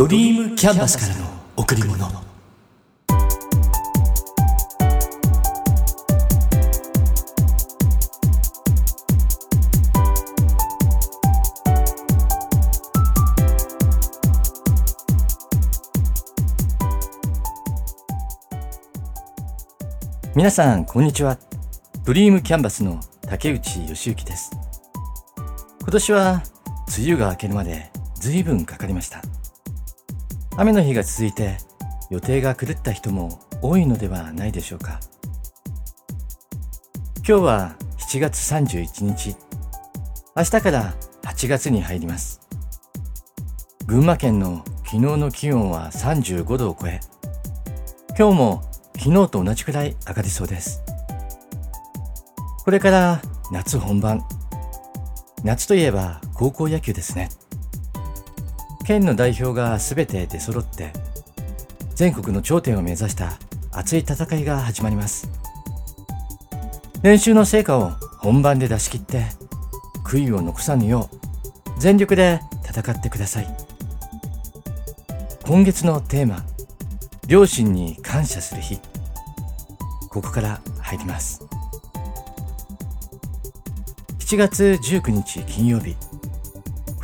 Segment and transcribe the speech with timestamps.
[0.00, 1.26] ドリームキャンバスからの
[1.58, 2.08] 贈り物。
[20.34, 21.36] 皆さんこんにちは。
[22.06, 24.50] ドリームキャンバスの竹内義之です。
[25.82, 26.42] 今年は
[26.98, 29.20] 梅雨が明けるまで随分かかりました。
[30.56, 31.58] 雨の日が続いて
[32.10, 35.00] 予定が狂った人も多いのではないでしょうか。
[37.16, 39.36] 今日は7月31日。
[40.36, 42.40] 明日から8月に入ります。
[43.86, 47.00] 群馬県の昨日の気温は35度を超え
[48.18, 48.62] 今日も
[48.96, 50.82] 昨日と同じくらい上がりそうです。
[52.64, 54.22] これから夏本番。
[55.42, 57.30] 夏といえば高校野球ですね。
[58.90, 60.92] 県の代表が全て出揃って
[61.94, 63.38] 全国の頂点を目指した
[63.70, 65.30] 熱い戦いが始まります。
[67.00, 69.26] 練習の成果を本番で出し切って
[70.04, 73.56] 悔いを残さぬよう全力で戦ってください。
[75.44, 76.44] 今月のテーマ
[77.28, 78.80] 両親に感謝する日。
[80.08, 81.44] ここから入ります。
[84.18, 85.94] 7月19日金曜日。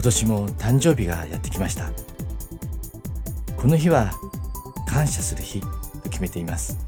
[0.06, 1.90] 年も誕生日がやってきました。
[3.56, 4.12] この日は
[4.86, 5.66] 感謝する日と
[6.04, 6.78] 決めています。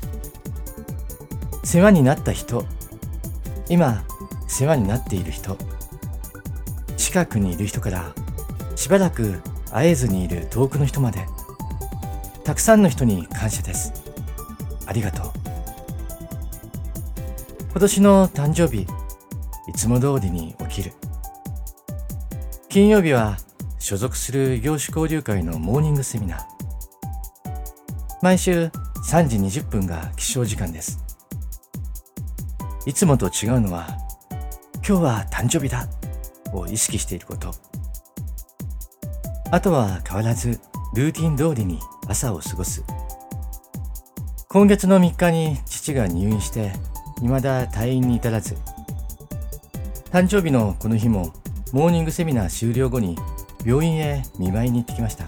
[1.65, 2.65] 世話になった人
[3.69, 4.05] 今
[4.47, 5.59] 世話になっている人
[6.97, 8.15] 近くにいる人から
[8.77, 11.27] しばらく会えずにいる遠くの人まで
[12.45, 13.93] たくさんの人に感謝です。
[14.87, 15.33] ありがとう。
[17.73, 18.87] 今年の誕生日、
[19.69, 20.95] いつも通りに起きる。
[22.79, 23.39] 金曜日は
[23.81, 26.41] 所属する業種交流会のモーニングセミナー。
[28.23, 28.71] 毎週
[29.11, 31.01] 3時20分が起床時間です。
[32.87, 33.89] いつもと違うのは、
[34.77, 35.89] 今日は誕生日だ
[36.53, 37.53] を意識していること。
[39.51, 40.61] あとは変わらず
[40.95, 42.85] ルーティン通りに朝を過ごす。
[44.49, 46.71] 今月の3日に父が入院して
[47.23, 48.55] 未だ退院に至らず
[50.13, 51.35] 誕生日のこの日も
[51.73, 53.17] モーニングセミナー終了後に
[53.65, 55.27] 病院へ見舞いに行ってきました。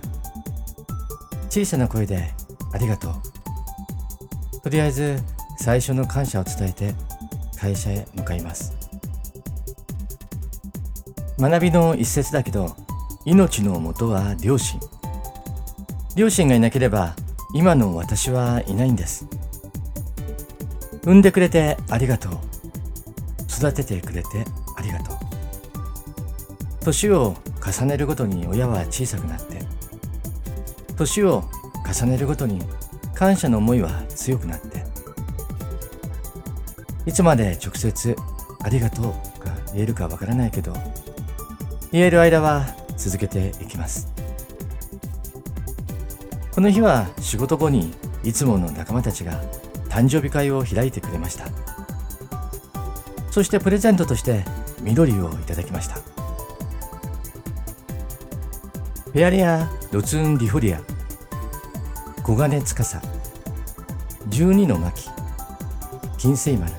[1.50, 2.30] 小さな声で
[2.72, 4.60] ありがとう。
[4.62, 5.18] とりあえず
[5.58, 6.94] 最初の感謝を伝えて
[7.58, 8.72] 会社へ向かいます。
[11.38, 12.76] 学びの一節だけど
[13.24, 14.80] 命のもとは両親。
[16.16, 17.16] 両親がいなければ
[17.54, 19.26] 今の私はいないんです。
[21.02, 22.32] 産んでくれてありがとう。
[23.50, 24.28] 育ててくれて
[26.82, 29.62] 年を重ねるごとに親は小さくなって
[30.96, 31.44] 年を
[31.86, 32.60] 重ねるごとに
[33.14, 34.84] 感謝の思いは強くなって
[37.06, 38.16] いつまで直接
[38.62, 39.04] ありがとう
[39.44, 40.74] が言えるかわからないけど
[41.92, 42.66] 言える間は
[42.96, 44.08] 続けていきます。
[46.52, 49.40] この日は仕事後にいつもの仲間たちが
[49.88, 51.46] 誕生日会を開いてくれました。
[53.30, 54.44] そしてプレゼントとして
[54.82, 56.19] 緑をいただきました。
[59.12, 60.80] ペアリア・ロツン・ディフォリア。
[62.24, 62.96] 黄金司。
[64.28, 65.08] 12の巻。
[66.16, 66.72] 金星丸。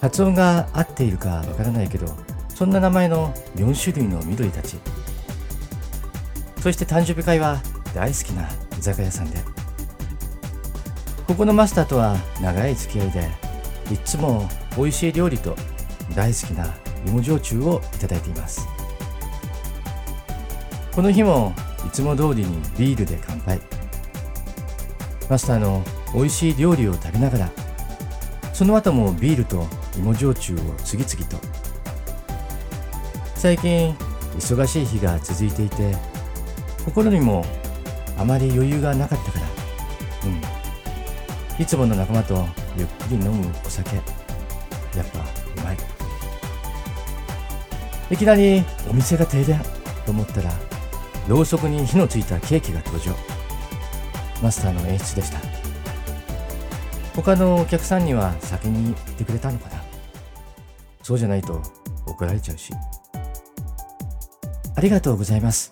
[0.00, 2.06] 発音が合っているかわからないけど
[2.48, 4.78] そんな名前の4種類の緑たち。
[6.62, 7.60] そして誕生日会は
[7.94, 8.48] 大好きな
[8.78, 9.36] 居酒屋さんで。
[11.26, 13.28] ここのマスターとは長い付き合いで
[13.92, 14.48] いつも
[14.78, 15.56] 美味しい料理と
[16.14, 16.74] 大好きな
[17.06, 18.66] 芋焼酎をいただいています。
[20.94, 21.52] この日も
[21.84, 23.60] いつも通りにビールで乾杯。
[25.28, 25.82] マスターの
[26.14, 27.50] 美味しい料理を食べながら
[28.52, 29.66] その後もビールと
[29.96, 31.36] 芋焼酎を次々と。
[33.34, 33.92] 最近
[34.38, 35.96] 忙しい日が続いていて
[36.84, 37.44] 心にも
[38.16, 39.46] あまり余裕がなかったから。
[40.26, 40.40] うん。
[41.60, 42.46] いつもの仲間と
[42.78, 43.96] ゆっくり飲むお酒。
[43.96, 45.76] やっぱうまい。
[48.12, 49.60] いきなりお店が停電
[50.06, 50.52] と思ったら
[51.28, 53.14] ろうそくに火のついたケーキが登場。
[54.42, 55.38] マスターの演出でした。
[57.14, 59.82] 他のお客さんには先に言ってくれたのかな。
[61.02, 61.62] そうじゃないと
[62.06, 62.72] 怒られちゃうし。
[64.76, 65.70] ありがとうございます。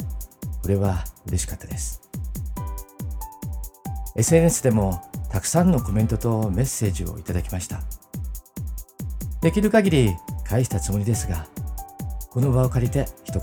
[0.63, 2.01] これは嬉しかったです。
[4.15, 7.81] SNS でもたくさんのコメントとメッセージをいただきました。
[9.41, 11.47] できる限り返したつもりですが、
[12.31, 13.43] この場を借りて一言、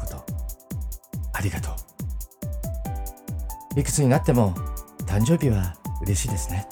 [1.33, 1.78] ありがとう。
[3.79, 4.53] いくつになっても
[5.07, 6.67] 誕生日は嬉しいですね。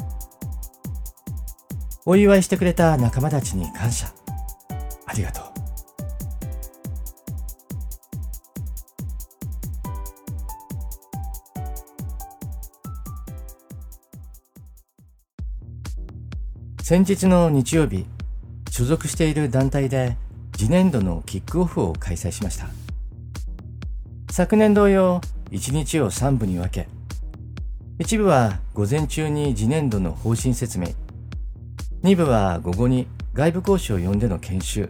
[2.05, 4.07] お祝いしてくれた仲間たちに感謝。
[5.05, 5.43] ありがとう。
[16.83, 18.05] 先日の日曜日
[18.69, 20.17] 所属している団体で
[20.57, 22.67] 次年度のキックオフを開催しました。
[24.29, 25.21] 昨年同様
[25.51, 26.96] 1日を3部に分け
[27.99, 30.89] 一部は午前中に次年度の方針説明。
[32.03, 34.89] 2部は午後に外部講師を呼んでの研修。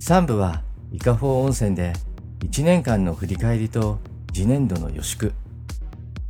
[0.00, 0.62] 3部は
[0.92, 1.94] 伊香保温泉で
[2.40, 4.00] 1年間の振り返りと
[4.34, 5.32] 次年度の予祝。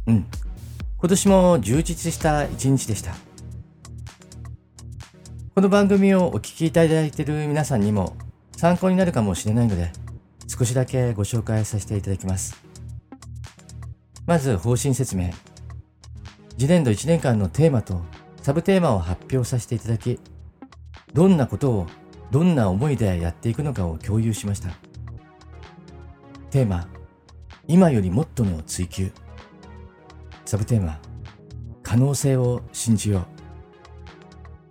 [0.06, 0.26] うん。
[0.98, 3.12] 今年も充実した一日でした。
[5.56, 8.16] この番組をお聞きいただいている皆さんにも
[8.56, 9.90] 参考になるかもしれないので、
[10.46, 12.65] 少しだけご紹介させていただきます。
[14.26, 15.30] まず方針説明。
[16.58, 18.00] 次年度1年間のテーマと
[18.42, 20.18] サブテーマを発表させていただき、
[21.12, 21.86] どんなことを
[22.32, 24.70] どんな思いでやっていくのかを共有しました。
[26.50, 26.88] テーマ、
[27.68, 29.12] 今よりもっとの追求。
[30.44, 30.98] サブテーマ、
[31.84, 33.26] 可能性を信じよ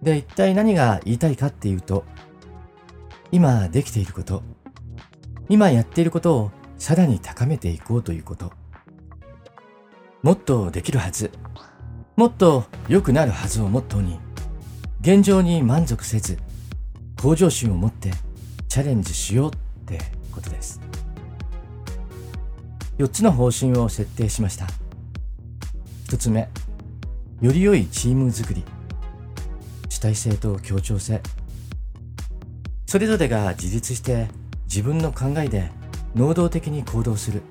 [0.01, 0.05] う。
[0.05, 2.03] で、一体何が言いたいかっていうと、
[3.31, 4.43] 今できていること、
[5.47, 8.64] 今やっていることをさらに高めていこうということ。
[10.25, 11.29] もっとできるはず、
[12.15, 14.17] もっと良くなるはずをモットーに、
[14.99, 16.39] 現状に満足せず、
[17.21, 18.09] 向上心を持って
[18.67, 19.99] チャレンジしようって
[20.31, 20.81] ことです。
[22.97, 24.65] 4つの方針を設定しました。
[26.07, 26.49] 1つ目、
[27.39, 28.63] より良いチーム作り。
[29.89, 31.21] 主体性と協調性
[32.87, 34.27] それぞれが自立して
[34.63, 35.69] 自分の考えで
[36.15, 37.43] 能動的に行動する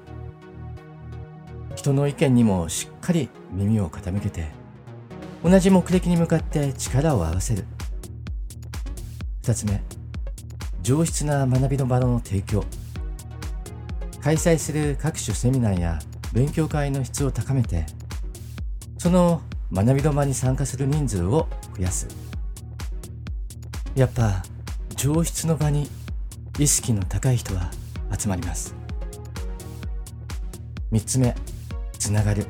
[1.85, 4.47] 人の意見にもしっかり耳を傾けて
[5.43, 7.67] 同じ目的に向かって力を合わせる。
[9.43, 9.83] 2つ目
[10.81, 12.65] 上質な学びの場の提供。
[14.23, 15.99] 開催する各種セミナーや
[16.33, 17.85] 勉強会の質を高めて
[18.97, 22.09] その学びの場に参加する人数を増やす。
[23.95, 24.43] やっぱ
[24.97, 25.91] 上質の場に
[26.59, 27.71] 意識の高い人は
[28.19, 28.75] 集まります。
[30.91, 31.37] 3つ目
[32.05, 32.47] つながる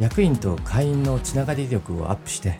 [0.00, 2.58] 役員と会員のつながり力をアップして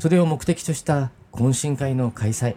[0.00, 2.56] それを目的とした懇親会の開催。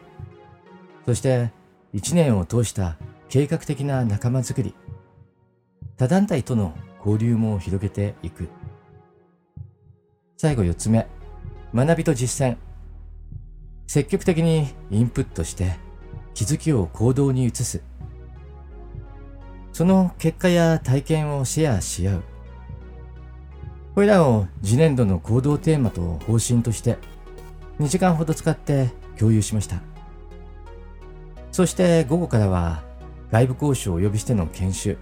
[1.06, 1.51] そして
[1.94, 2.97] 1年を通した
[3.29, 4.73] 計画的な仲間づくり。
[5.97, 8.50] 他団体との交流も広げていく。
[10.38, 11.07] 最後4つ目。
[11.75, 12.57] 学びと実践。
[13.85, 15.77] 積極的にインプットして
[16.33, 17.83] 気づきを行動に移す。
[19.79, 22.23] その結果や体験をシェアし合う。
[23.95, 26.97] これらを次年度の行動テーマと方針として
[27.79, 29.77] 2時間ほど使って共有しました。
[31.53, 32.83] そして午後からは
[33.31, 34.97] 外部講師をお呼びしての研修。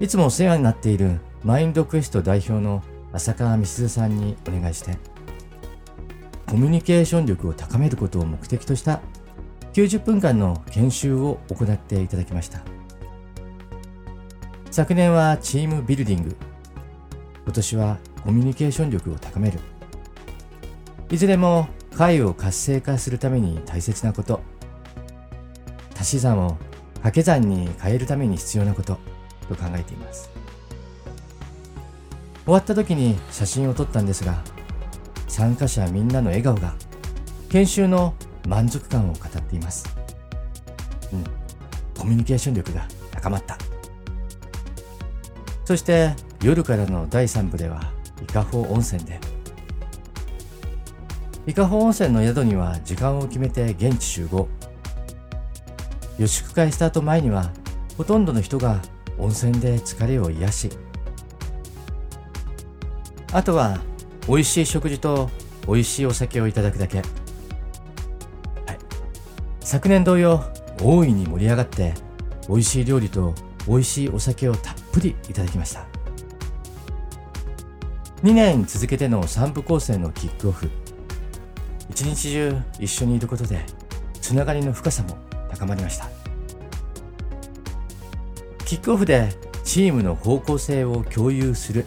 [0.00, 4.96] いつもお世話になっているマインドクエスト代表の浅川美鈴さんにお願いして
[6.46, 9.02] コミュニケーション力を高めることを目的とした
[9.74, 12.62] 90分間の研修を行っていただきました
[14.74, 16.36] 昨年はチームビルディング。
[17.44, 19.60] 今年はコミュニケーション力を高める。
[21.12, 24.40] いずれも会を活性化するために大切なこと。
[25.96, 26.58] 足し算を
[26.94, 28.98] 掛け算に変えるために必要なこと。
[29.48, 30.28] と考えています。
[32.44, 34.42] 終わった時に写真を撮ったんですが
[35.28, 36.74] 参加者みんなの笑顔が
[37.48, 38.14] 研修の
[38.48, 39.86] 満足感を語っています。
[41.12, 41.24] うん、
[41.96, 43.56] コミュニケーション力が高まった。
[45.64, 47.92] そして夜からの第3部では
[48.22, 49.18] 伊香保温泉で
[51.46, 54.48] 伊香保温泉の宿には時間を決めて現地集合
[56.18, 57.50] 予祝会スタート前には
[57.96, 58.80] ほとんどの人が
[59.18, 60.70] 温泉で疲れを癒し
[63.32, 63.80] あとは
[64.28, 65.28] 美味しい食事と
[65.66, 66.98] 美味しいお酒をいただくだけ。
[66.98, 67.06] はい。
[69.60, 70.44] 昨年同様、
[70.80, 71.94] 大いに盛り上がって、
[72.48, 73.34] 美味しい料理と
[73.66, 75.84] 美味しいお酒をたっぷりいただきました。
[78.22, 80.70] 2年続けての3部構成のキックオフ。
[81.90, 83.66] 一日中一緒にいることで、
[84.20, 85.18] つながりの深さも
[85.50, 86.08] 高まりました。
[88.64, 89.30] キックオフで
[89.64, 91.84] チームの方向性を共有する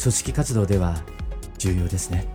[0.00, 0.96] 組織活動では
[1.58, 2.33] 重要ですね。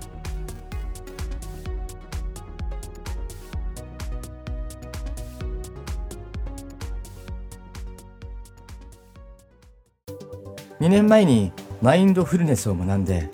[10.80, 13.30] 2年前にマインドフルネスを学んで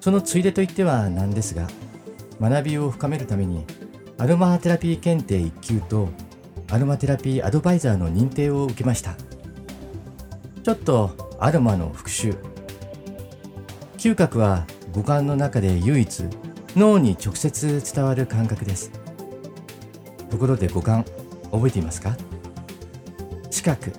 [0.00, 1.68] そのついでといってはなんですが
[2.40, 3.64] 学びを深めるために
[4.18, 6.08] アロマテラピー検定1級と
[6.70, 9.16] アロマテラピーアドバイザーの認定を受けました。
[10.62, 12.36] ちょっとアロマの復習。
[13.96, 16.24] 嗅覚は五感の中で唯一
[16.76, 18.92] 脳に直接伝わる感覚です。
[20.30, 21.04] ところで五感
[21.50, 22.16] 覚えていますか？
[23.50, 23.92] 視覚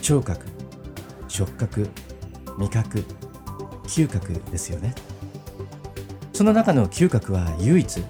[0.00, 0.46] 聴覚
[1.26, 1.88] 触覚。
[2.58, 3.04] 味覚
[3.84, 4.94] 嗅覚ですよね。
[6.32, 8.02] その中の嗅覚は唯一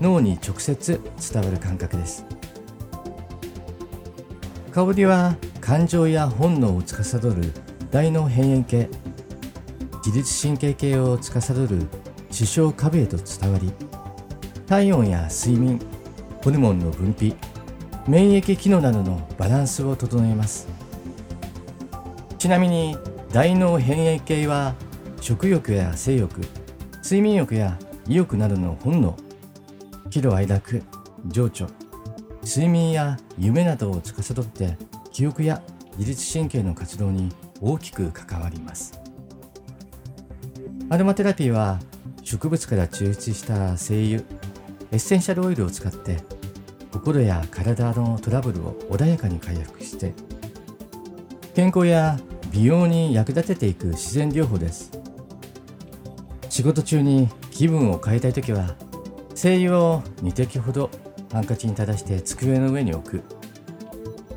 [0.00, 1.00] 脳に直接
[1.32, 2.24] 伝わる感覚です。
[4.72, 7.52] 香りは感情や本能を司る
[7.90, 8.88] 大脳辺縁系
[10.04, 11.86] 自律神経系を司る
[12.30, 13.72] 視床下部へと伝わり
[14.66, 15.80] 体温や睡眠
[16.42, 17.34] ホルモンの分泌
[18.06, 20.68] 免疫機能などのバランスを整えます。
[22.36, 22.98] ちなみに
[23.34, 24.76] 大脳辺縁系は
[25.20, 26.40] 食欲や性欲
[27.02, 27.76] 睡眠欲や
[28.06, 29.16] 意欲などの本能
[30.08, 30.84] 喜怒哀楽
[31.26, 31.66] 情緒
[32.44, 34.78] 睡眠や夢などを司って
[35.10, 35.60] 記憶や
[35.98, 39.00] 自律神経の活動に大きく関わります。
[40.88, 41.80] アロマテラピーは
[42.22, 44.20] 植物から抽出した精油
[44.92, 46.18] エッセンシャルオイルを使って
[46.92, 50.14] 心や体のトラブルを穏やかに回復して
[51.56, 52.16] 健康や
[52.54, 54.92] 美容に役立てていく自然療法です。
[56.48, 58.76] 仕事中に気分を変えたい時は
[59.34, 60.88] 精油を2滴ほど
[61.32, 63.22] ハンカチに垂らして机の上に置く。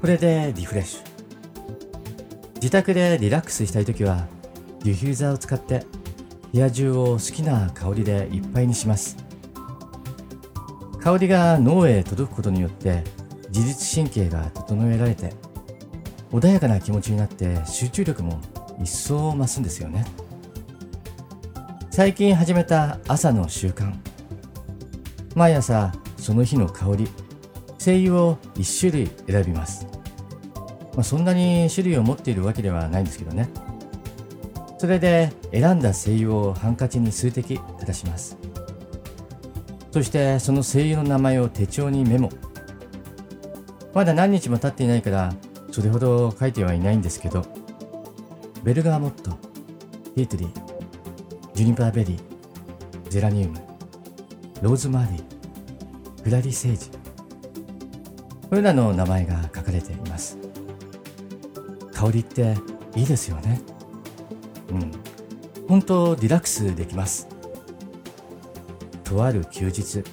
[0.01, 1.01] これでリフレッシュ。
[2.55, 4.25] 自宅でリラックスしたい時は
[4.83, 5.85] ディフューザーを使って
[6.51, 9.15] 部屋中を好きな香りでいっぱいにします。
[10.99, 13.03] 香りが脳へ届くことによって
[13.49, 15.33] 自律神経が整えられて
[16.31, 18.41] 穏やかな気持ちになって集中力も
[18.81, 20.05] 一層増すんですよね。
[21.89, 23.93] 最近始めた朝の習慣。
[25.35, 27.07] 毎朝その日の香り。
[27.87, 29.87] 精油を1種類選びます、
[30.93, 33.47] まあ、そんなに種類を持っているわけではないんですけどね。
[34.77, 38.37] それで選んだ精油をハンカチに数滴垂らします。
[39.91, 42.29] そしてその精油の名前を手帳にメモ。
[43.93, 45.33] まだ何日も経っていないから
[45.77, 47.45] それほど書いてはいないんですけど
[48.63, 49.29] ベルガーモット
[50.15, 50.49] ティートリー
[51.53, 53.59] ジュニパーベリーゼラニウム
[54.63, 56.89] ローズマリークラリセージ
[58.49, 60.39] これらの名前が書かれています。
[61.93, 62.55] 香りって
[62.95, 63.61] いいですよね。
[64.69, 64.91] うん。
[65.67, 67.27] 本当リラックスできます。
[69.03, 70.03] とある休日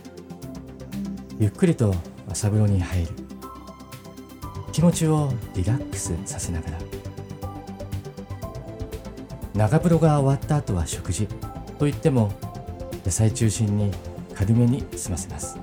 [1.39, 1.95] ゆっくりと
[2.29, 3.24] 朝風呂に入る。
[4.85, 6.79] 持ちをリラックスさせながら。
[9.55, 11.27] 長風呂が終わった後は食事。
[11.79, 12.31] といっても
[13.05, 13.91] 野菜中心に
[14.35, 15.59] 軽めに済ませます。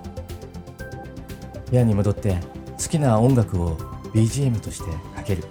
[1.70, 2.38] 部屋に戻って
[2.82, 3.78] 好きな音楽を
[4.14, 5.44] BGM としてかける。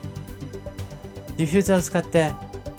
[1.37, 2.33] ディフューザーを使って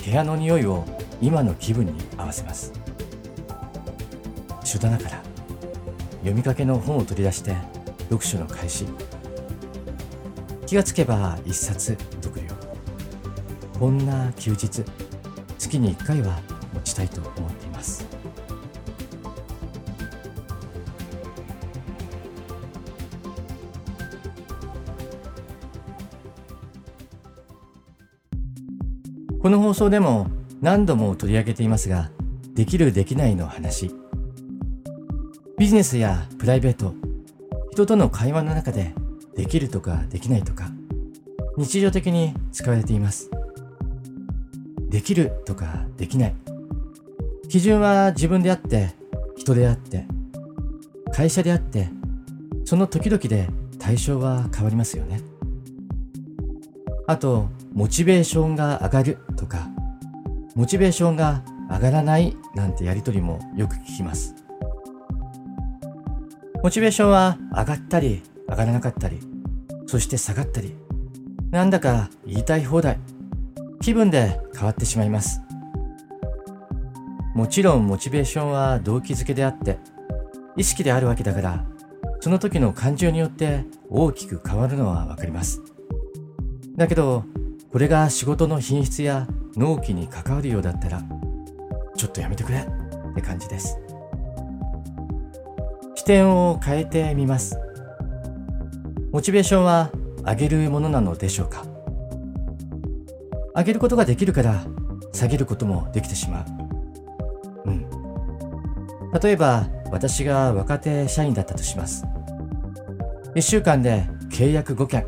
[0.04, 0.86] 部屋の匂いを
[1.22, 2.74] 今の気分に合わせます。
[4.66, 5.22] 書棚から
[6.20, 7.56] 読みかけの本を取り出して
[8.10, 8.86] 読書の開始。
[10.72, 12.48] 気がつけば一冊読了
[13.78, 14.86] こんな休日
[15.58, 16.40] 月に1回は
[16.74, 18.08] 持ちたいと思っています
[29.42, 30.28] この放送でも
[30.62, 32.12] 何度も取り上げていますが、
[32.54, 33.90] できるできないの話。
[35.58, 36.94] ビジネスやプライベート、
[37.72, 38.94] 人との会話の中で
[39.42, 40.70] できるとかできないとか、
[41.58, 43.28] 日常的に使われています。
[44.88, 46.36] できるとかできない。
[47.50, 48.92] 基準は自分であって、
[49.36, 50.06] 人であって、
[51.12, 51.90] 会社であって、
[52.66, 55.22] その時々で対象は変わりますよね。
[57.08, 59.70] あと、モチベーションが上がるとか、
[60.54, 64.36] モチベーションが上がらないなんてやりとりもよく聞きます。
[66.62, 69.31] モチベーションは上がったり上がらなかったり、
[69.92, 70.74] そして下がったり、
[71.50, 72.98] なんだか言いたい放題、
[73.82, 75.42] 気分で変わってしまいます。
[77.36, 79.80] もちろんモチベーションは動機づけであって、
[80.56, 81.66] 意識であるわけだから、
[82.22, 85.62] その時の感情によって大きく変わるのはわかります。
[86.78, 87.26] だけど、
[87.70, 91.04] これが仕事の品質や納期に関わるようだったら、
[91.98, 93.78] ちょっとやめてくれって感じです。
[95.96, 97.60] 視点を変えてみます。
[99.12, 99.92] モチベーションは
[100.26, 101.66] 上げるものなのでしょうか？
[103.54, 104.64] 上げることができるから
[105.12, 106.46] 下げることもできてしま
[107.66, 107.70] う。
[107.70, 107.86] うん。
[109.22, 112.06] 例えば、私が若手社員だったとします。
[113.36, 115.06] 1週間で契約5件、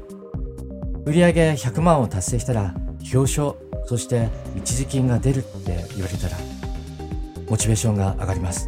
[1.05, 2.73] 売上100万を達成したら
[3.13, 3.53] 表彰、
[3.85, 6.35] そして一時金が出るって言われたら、
[7.49, 8.67] モチベーションが上がります。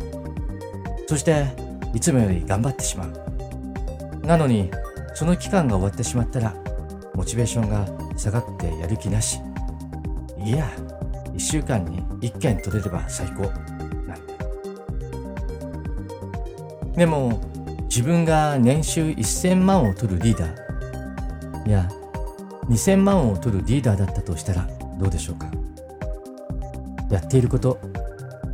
[1.07, 1.47] そして、
[1.93, 4.25] いつもより頑張ってしまう。
[4.25, 4.71] なのに、
[5.15, 6.53] その期間が終わってしまったら、
[7.15, 9.39] モチベーションが下がってやる気なし。
[10.37, 10.69] いや、
[11.33, 13.43] 1週間に1件取れれば最高。
[14.05, 14.17] なん
[16.91, 16.97] て。
[16.97, 17.41] でも、
[17.85, 21.89] 自分が年収1000万を取るリーダー、いや、
[22.67, 24.67] 2000万を取るリーダーだったとしたら
[24.99, 25.49] どうでしょうか。
[27.09, 27.79] やっていること、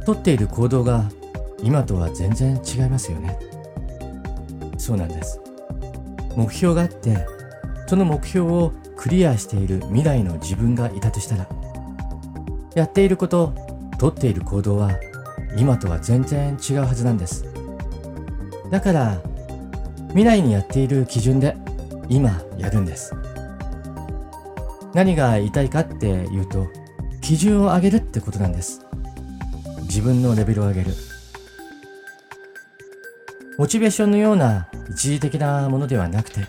[0.06, 1.10] 取っている行動が
[1.64, 3.40] 今とは全然違いますよね。
[4.78, 5.41] そうなんです。
[6.36, 7.26] 目標があって、
[7.88, 11.48] その目標をクリアしている未来の自分がいたとしたら、
[12.76, 13.54] やっていること、
[13.98, 14.92] 取っている行動は
[15.58, 17.46] 今とは全然違うはずなんです。
[18.70, 19.22] だから、
[20.10, 21.56] 未来にやっている基準で
[22.10, 23.14] 今やるんです。
[24.94, 26.68] 何が言いたいかっていうと、
[27.22, 28.86] 基準を上げるってことなんです。
[29.84, 31.11] 自分のレベルを上げる。
[33.58, 36.48] モチベーションのような一時的なものではなくて、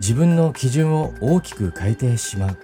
[0.00, 2.56] 自分の基準を大きく変えてしまう。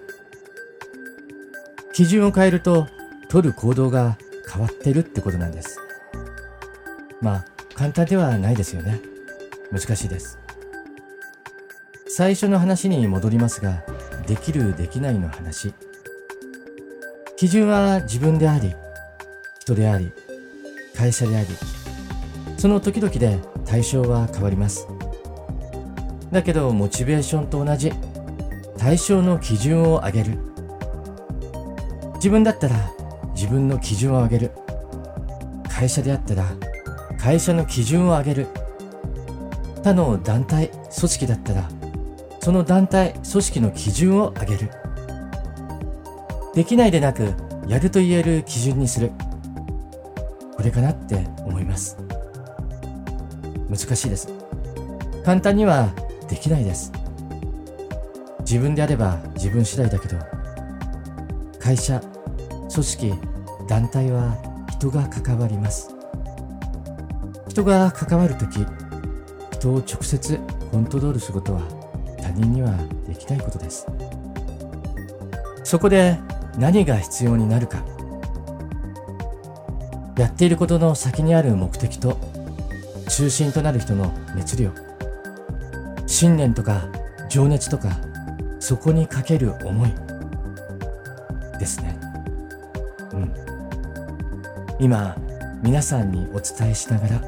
[1.93, 2.89] 基準を変えると、
[3.29, 4.19] 取る行動が
[4.53, 5.79] 変わってるってことなんです。
[7.21, 7.45] まあ、
[7.75, 9.01] 簡単ではないですよね。
[9.71, 10.39] 難しいです。
[12.09, 13.85] 最初の話に戻りますが、
[14.27, 15.73] できるできないの話。
[17.37, 18.75] 基準は自分であり、
[19.61, 20.13] 人であり、
[20.97, 21.47] 会社であり、
[22.61, 24.87] その時々で対象は変わります。
[26.31, 27.91] だけど、モチベーションと同じ、
[28.77, 30.39] 対象の基準を上げる。
[32.17, 32.77] 自分だったら
[33.35, 34.51] 自分の基準を上げる。
[35.71, 36.45] 会社であったら
[37.19, 38.47] 会社の基準を上げる。
[39.83, 41.67] 他の団体、組織だったら
[42.41, 44.71] その団体、組織の基準を上げる。
[46.55, 47.33] できないでなく、
[47.67, 49.13] やると言える基準にする。
[50.55, 52.10] これかなって思います。
[53.71, 54.29] 難しいです。
[55.25, 55.91] 簡単には
[56.29, 56.93] できないです。
[58.41, 60.17] 自分であれば自分次第だけど、
[61.61, 62.01] 会社、
[62.73, 63.15] 組織、
[63.69, 64.37] 団体は
[64.71, 65.95] 人が関わります。
[67.49, 68.67] 人が関わるとき、
[69.53, 70.39] 人を直接
[70.73, 71.61] コントロールすることは
[72.21, 72.75] 他人には
[73.07, 73.87] できないことです。
[75.63, 76.19] そこで
[76.59, 77.85] 何が必要になるか。
[80.17, 82.30] やっていることの先にある目的と
[83.11, 84.71] 中心となる人の熱量。
[86.07, 86.87] 信念とか
[87.29, 87.91] 情熱とか
[88.61, 89.93] そこにかける思い
[91.59, 91.99] ですね。
[93.13, 93.35] うん。
[94.79, 95.17] 今
[95.61, 97.21] 皆さんにお伝えしながら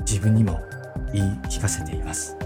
[0.00, 0.62] 自分にも
[1.12, 2.36] 言い聞かせています。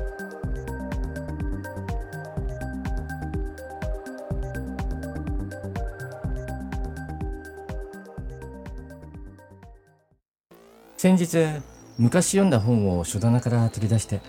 [10.96, 14.20] 先日昔読んだ本を書棚から取り出して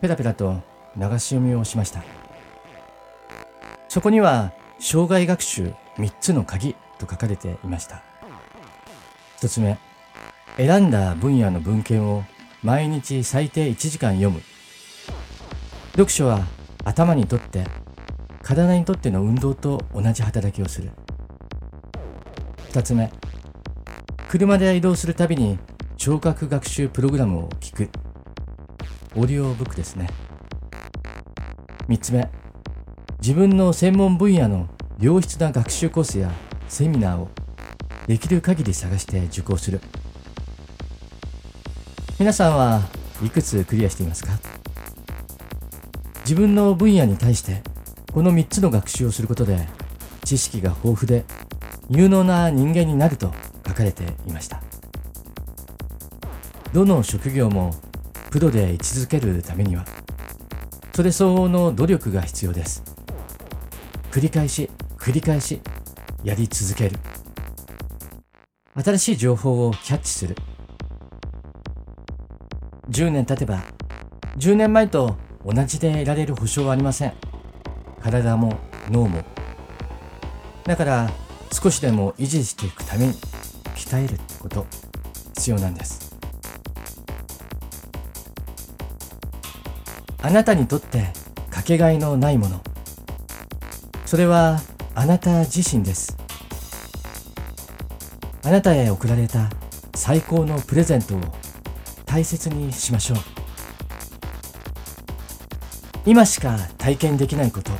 [0.00, 0.60] ペラペラと
[0.96, 2.02] 流し読みをしました。
[3.88, 8.02] そこには障害学習3つの鍵と書かれていました。
[9.40, 9.78] 1つ目
[10.56, 12.24] 選んだ分野の文献を
[12.62, 14.40] 毎日最低1時間読む。
[15.92, 16.40] 読書は
[16.84, 17.64] 頭にとって
[18.42, 20.90] 体にとっての運動と同じ働きをする。
[22.72, 23.12] 2つ目
[24.28, 25.58] 車で移動するたびに
[26.04, 27.88] 聴覚学習プログラムを聞く。
[29.14, 30.08] オーディオブックですね。
[31.86, 32.28] 3つ目、
[33.20, 36.32] 自分の専門分野の良質な学習コースや
[36.66, 37.28] セミナーを
[38.08, 39.80] できる限り探して受講する。
[42.18, 42.82] 皆さんは
[43.24, 44.32] いくつクリアしていますか？
[46.22, 47.62] 自分の分野に対して
[48.12, 49.68] この3つの学習をすることで
[50.24, 51.24] 知識が豊富で
[51.90, 53.32] 有能な人間になると
[53.64, 54.61] 書かれていました。
[56.72, 57.74] どの職業も
[58.30, 59.84] プロで位置づけるためには
[60.94, 62.82] それ相応の努力が必要です。
[64.10, 65.60] 繰り返し繰り返し
[66.24, 66.96] やり続ける。
[68.74, 70.34] 新しい情報をキャッチする。
[72.88, 73.62] 10年経てば
[74.38, 77.12] 10年前と同じでいられる保証はありません。
[78.02, 78.58] 体も
[78.90, 79.22] 脳も。
[80.64, 81.10] だから
[81.52, 83.12] 少しでも維持していくために
[83.76, 84.66] 鍛えるってこと
[85.34, 86.11] 必要なんです。
[90.24, 91.12] あなたにとって
[91.50, 92.62] かけがえのないもの。
[94.06, 94.60] それは
[94.94, 96.16] あなた自身です。
[98.44, 99.50] あなたへ贈られた
[99.96, 101.20] 最高のプレゼントを
[102.06, 103.18] 大切にしましょう。
[106.06, 107.72] 今しか体験できないこと。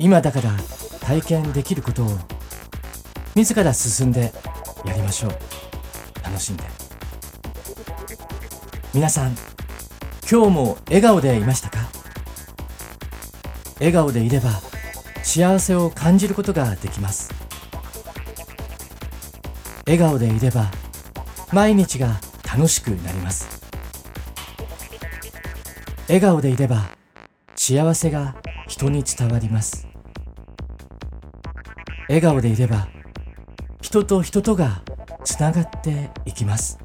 [0.00, 0.50] 今だから
[1.00, 2.18] 体験できることを
[3.36, 4.32] 自ら進んで
[4.84, 5.30] やりましょう。
[6.24, 6.64] 楽しんで。
[8.92, 9.47] 皆さん
[10.30, 11.88] 今日も笑顔でいましたか？
[13.78, 14.50] 笑顔でいれば
[15.22, 17.32] 幸せを感じることができます。
[19.86, 20.70] 笑顔でいれば
[21.50, 23.62] 毎日が楽しくなります。
[26.08, 26.90] 笑顔でいれば
[27.56, 28.36] 幸せが
[28.66, 29.88] 人に伝わります。
[32.08, 32.88] 笑顔でいれば
[33.80, 34.82] 人と人とが
[35.24, 36.78] つながっていきます。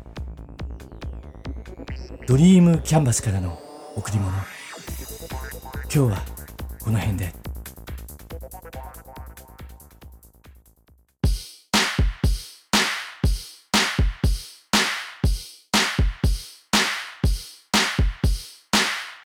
[2.25, 3.59] ドリームキャンバスからの
[3.97, 4.31] 贈り物。
[4.31, 6.21] 今日は
[6.79, 7.42] この辺で。